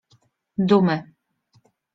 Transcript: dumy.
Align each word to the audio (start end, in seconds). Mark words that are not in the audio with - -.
dumy. 0.67 0.97